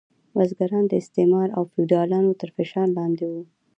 [0.37, 3.43] بزګران د استثمار او فیوډالانو تر فشار لاندې وو.